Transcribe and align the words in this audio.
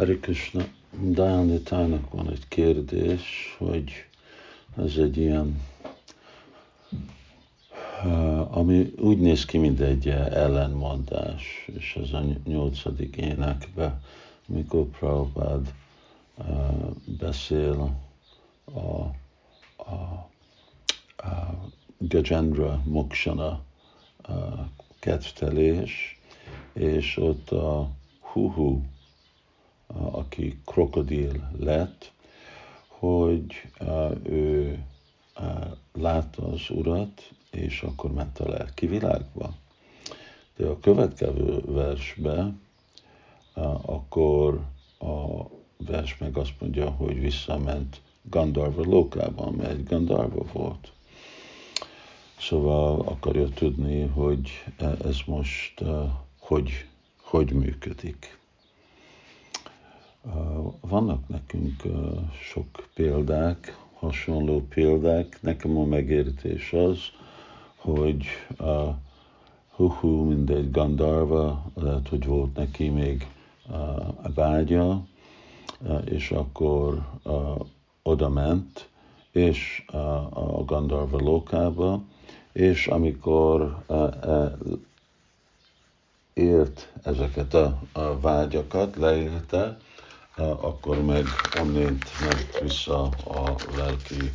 Hari 0.00 0.18
Krishna, 0.20 0.64
Dayanitának 1.00 2.10
van 2.10 2.30
egy 2.30 2.48
kérdés, 2.48 3.54
hogy 3.58 3.90
ez 4.76 4.96
egy 4.96 5.16
ilyen, 5.16 5.60
ami 8.50 8.92
úgy 8.98 9.18
néz 9.18 9.44
ki, 9.44 9.58
mint 9.58 9.80
egy 9.80 10.08
ellenmondás, 10.08 11.68
és 11.76 11.98
ez 12.02 12.12
a 12.12 12.22
nyolcadik 12.44 13.16
énekbe, 13.16 14.00
mikor 14.46 14.86
Prabhupád 14.86 15.74
beszél 17.18 17.96
a, 18.64 18.80
a, 18.80 20.26
a 21.16 21.60
Gajendra 21.98 22.82
Mokshana 22.84 23.60
kedvtelés, 24.98 26.20
és 26.72 27.16
ott 27.16 27.50
a 27.50 27.90
Huhu 28.20 28.80
aki 29.94 30.60
krokodil 30.64 31.50
lett, 31.58 32.12
hogy 32.86 33.54
ő 34.22 34.78
látta 35.92 36.46
az 36.46 36.70
urat, 36.70 37.30
és 37.50 37.82
akkor 37.82 38.12
ment 38.12 38.38
a 38.38 38.48
lelki 38.48 38.86
világba. 38.86 39.54
De 40.56 40.66
a 40.66 40.80
következő 40.80 41.60
versbe, 41.66 42.52
akkor 43.82 44.60
a 44.98 45.44
vers 45.76 46.18
meg 46.18 46.36
azt 46.36 46.54
mondja, 46.60 46.90
hogy 46.90 47.20
visszament 47.20 48.00
Gandarva 48.22 48.82
lókában, 48.82 49.54
mert 49.54 49.88
Gandarva 49.88 50.44
volt. 50.52 50.92
Szóval 52.38 53.00
akarja 53.00 53.48
tudni, 53.48 54.06
hogy 54.06 54.50
ez 55.04 55.16
most 55.26 55.84
hogy, 56.38 56.86
hogy 57.20 57.52
működik. 57.52 58.38
Vannak 60.80 61.28
nekünk 61.28 61.82
sok 62.42 62.88
példák, 62.94 63.78
hasonló 63.94 64.66
példák. 64.68 65.38
Nekem 65.42 65.76
a 65.78 65.84
megértés 65.84 66.72
az, 66.72 66.98
hogy 67.76 68.24
a 68.58 68.98
Huhu, 69.70 70.24
mint 70.24 70.50
egy 70.50 70.70
Gandarva, 70.70 71.64
lehet, 71.74 72.08
hogy 72.08 72.26
volt 72.26 72.54
neki 72.56 72.88
még 72.88 73.26
a 74.22 74.32
vágya, 74.34 75.06
és 76.04 76.30
akkor 76.30 77.08
oda 78.02 78.28
ment, 78.28 78.88
és 79.30 79.84
a 80.30 80.64
Gandarva 80.64 81.18
lókába, 81.18 82.02
és 82.52 82.86
amikor 82.86 83.84
élt 86.32 86.92
ezeket 87.02 87.54
a, 87.54 87.80
a 87.92 88.20
vágyakat, 88.20 88.96
leélte, 88.96 89.78
akkor 90.40 91.04
meg 91.04 91.24
onnét 91.60 92.04
ment 92.20 92.58
vissza 92.60 93.02
a 93.24 93.54
lelki 93.76 94.32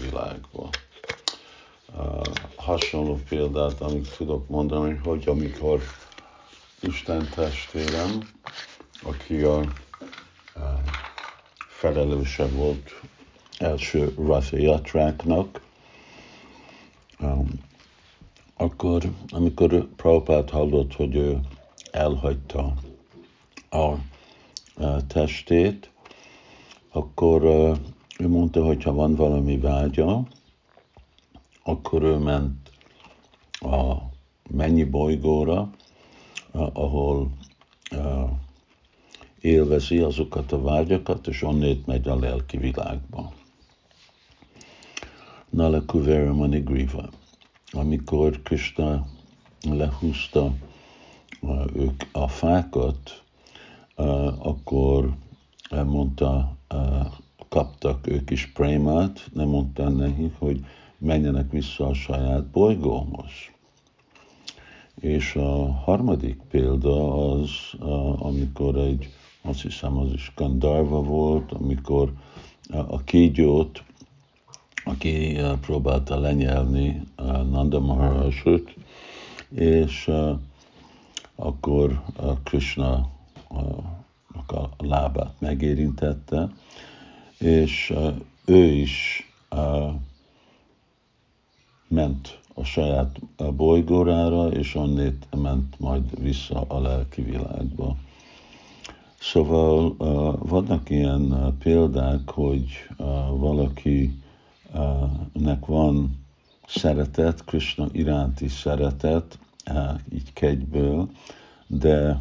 világba. 0.00 0.68
Hasonló 2.56 3.20
példát, 3.28 3.80
amit 3.80 4.16
tudok 4.16 4.48
mondani, 4.48 5.00
hogy 5.04 5.28
amikor 5.28 5.82
Isten 6.80 7.28
testvérem, 7.34 8.28
aki 9.02 9.42
a 9.42 9.60
felelőse 11.68 12.46
volt 12.46 13.00
első 13.58 14.14
Ratha 14.16 14.56
Yatráknak, 14.56 15.60
akkor, 18.56 19.02
amikor 19.30 19.88
Prabhupát 19.96 20.50
hallott, 20.50 20.94
hogy 20.94 21.16
ő 21.16 21.40
elhagyta 21.90 22.74
a 23.70 23.94
testét, 25.06 25.90
akkor 26.92 27.42
ő 28.18 28.28
mondta, 28.28 28.64
hogy 28.64 28.82
ha 28.82 28.92
van 28.92 29.14
valami 29.14 29.58
vágya, 29.58 30.26
akkor 31.62 32.02
ő 32.02 32.16
ment 32.16 32.70
a 33.52 33.94
mennyi 34.50 34.84
bolygóra, 34.84 35.70
ahol 36.72 37.30
élvezi 39.40 39.98
azokat 39.98 40.52
a 40.52 40.62
vágyakat, 40.62 41.26
és 41.26 41.42
onnét 41.42 41.86
megy 41.86 42.08
a 42.08 42.18
lelki 42.18 42.56
világba. 42.56 43.32
Nala 45.50 45.84
Kuvera 45.84 46.34
Manigriva. 46.34 47.08
Amikor 47.72 48.42
Krishna 48.42 49.06
lehúzta 49.62 50.52
ők 51.74 52.02
a 52.12 52.28
fákat, 52.28 53.22
akkor 54.38 55.14
mondta, 55.86 56.56
kaptak 57.48 58.06
ők 58.06 58.30
is 58.30 58.46
prémát, 58.46 59.30
nem 59.32 59.48
mondta 59.48 59.88
nekik, 59.88 60.34
hogy 60.38 60.64
menjenek 60.98 61.50
vissza 61.50 61.86
a 61.86 61.94
saját 61.94 62.44
bolygóhoz. 62.44 63.30
És 65.00 65.34
a 65.34 65.72
harmadik 65.72 66.40
példa 66.50 67.30
az, 67.30 67.50
amikor 68.18 68.76
egy, 68.76 69.08
azt 69.42 69.62
hiszem 69.62 69.96
az 69.96 70.12
is 70.12 70.32
Gandarva 70.36 71.02
volt, 71.02 71.52
amikor 71.52 72.12
a 72.68 73.02
kígyót, 73.04 73.82
aki 74.84 75.36
próbálta 75.60 76.18
lenyelni 76.18 77.02
Nanda 77.50 77.80
Maharajot, 77.80 78.74
és 79.50 80.10
akkor 81.34 82.02
Krishna 82.42 83.08
a 84.46 84.68
lábát 84.78 85.34
megérintette, 85.38 86.48
és 87.38 87.94
ő 88.44 88.64
is 88.64 89.24
ment 91.88 92.40
a 92.54 92.64
saját 92.64 93.20
bolygórára, 93.56 94.48
és 94.48 94.74
onnét 94.74 95.26
ment 95.36 95.78
majd 95.78 96.20
vissza 96.22 96.60
a 96.68 96.80
lelki 96.80 97.22
világba. 97.22 97.96
Szóval 99.20 99.96
vannak 100.38 100.90
ilyen 100.90 101.56
példák, 101.58 102.30
hogy 102.30 102.66
valakinek 103.30 104.12
van 105.66 106.18
szeretet, 106.66 107.44
Krishna 107.44 107.86
iránti 107.92 108.48
szeretet, 108.48 109.38
így 110.12 110.32
kegyből, 110.32 111.10
de 111.66 112.20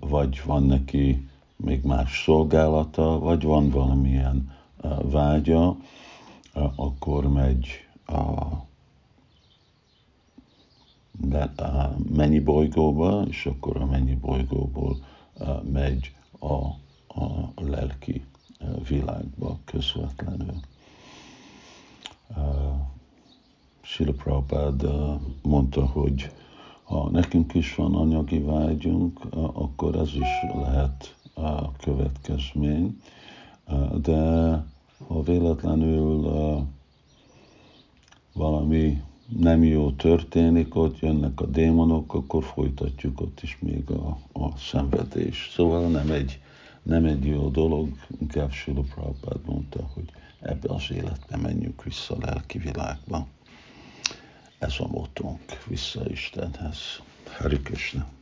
vagy 0.00 0.42
van 0.44 0.62
neki 0.62 1.28
még 1.56 1.84
más 1.84 2.22
szolgálata, 2.22 3.18
vagy 3.18 3.42
van 3.42 3.70
valamilyen 3.70 4.56
vágya, 5.02 5.76
akkor 6.76 7.28
megy 7.32 7.66
a, 8.06 8.20
a 11.56 11.96
mennyi 12.14 12.40
bolygóba, 12.40 13.22
és 13.28 13.46
akkor 13.46 13.76
a 13.76 13.86
mennyi 13.86 14.14
bolygóból 14.14 14.96
megy 15.72 16.12
a, 16.38 16.54
a 17.20 17.52
lelki 17.56 18.24
világba 18.88 19.58
közvetlenül. 19.64 20.60
Sila 23.80 24.12
Prabhupád 24.12 24.86
mondta, 25.42 25.86
hogy 25.86 26.30
ha 26.88 27.10
nekünk 27.10 27.54
is 27.54 27.74
van 27.74 27.94
anyagi 27.94 28.38
vágyunk, 28.38 29.20
akkor 29.52 29.94
ez 29.94 30.14
is 30.14 30.50
lehet 30.54 31.16
a 31.34 31.72
következmény, 31.72 33.00
de 34.02 34.18
ha 35.06 35.22
véletlenül 35.22 36.30
valami 38.32 39.02
nem 39.38 39.64
jó 39.64 39.90
történik, 39.90 40.74
ott 40.74 40.98
jönnek 40.98 41.40
a 41.40 41.46
démonok, 41.46 42.14
akkor 42.14 42.44
folytatjuk 42.44 43.20
ott 43.20 43.42
is 43.42 43.58
még 43.60 43.90
a, 43.90 44.18
a 44.32 44.56
szenvedés. 44.56 45.50
Szóval 45.54 45.88
nem 45.88 46.10
egy, 46.10 46.40
nem 46.82 47.04
egy 47.04 47.26
jó 47.26 47.48
dolog, 47.48 47.88
inkább 48.20 48.50
Sula 48.50 48.80
Prabhupád 48.80 49.40
mondta, 49.46 49.90
hogy 49.94 50.10
ebbe 50.40 50.74
az 50.74 50.90
életbe 50.90 51.36
menjünk 51.36 51.82
vissza 51.82 52.14
a 52.14 52.18
lelki 52.20 52.58
világba. 52.58 53.26
Ez 54.58 54.74
a 54.78 54.86
motónk, 54.86 55.64
vissza 55.66 56.10
Istenhez. 56.10 57.00
Hari 57.38 57.60
Krishna. 57.60 58.17